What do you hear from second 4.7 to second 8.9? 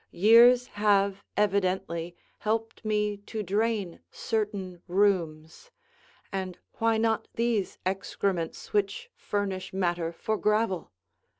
rheums; and why not these excrements